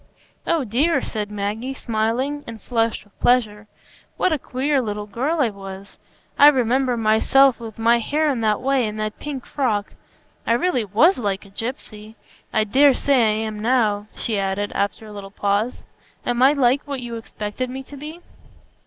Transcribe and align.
"Oh 0.47 0.63
dear," 0.63 1.03
said 1.03 1.29
Maggie, 1.29 1.75
smiling, 1.75 2.43
and 2.47 2.59
flushed 2.59 3.03
with 3.03 3.19
pleasure, 3.19 3.67
"what 4.17 4.33
a 4.33 4.39
queer 4.39 4.81
little 4.81 5.05
girl 5.05 5.39
I 5.39 5.51
was! 5.51 5.99
I 6.39 6.47
remember 6.47 6.97
myself 6.97 7.59
with 7.59 7.77
my 7.77 7.99
hair 7.99 8.27
in 8.31 8.41
that 8.41 8.61
way, 8.61 8.87
in 8.87 8.97
that 8.97 9.19
pink 9.19 9.45
frock. 9.45 9.93
I 10.47 10.53
really 10.53 10.85
was 10.85 11.19
like 11.19 11.45
a 11.45 11.51
gypsy. 11.51 12.15
I 12.51 12.63
dare 12.63 12.95
say 12.95 13.13
I 13.13 13.45
am 13.45 13.59
now," 13.59 14.07
she 14.15 14.39
added, 14.39 14.71
after 14.73 15.05
a 15.05 15.11
little 15.11 15.29
pause; 15.29 15.85
"am 16.25 16.41
I 16.41 16.53
like 16.53 16.81
what 16.87 17.01
you 17.01 17.15
expected 17.15 17.69
me 17.69 17.83
to 17.83 17.95
be?" 17.95 18.21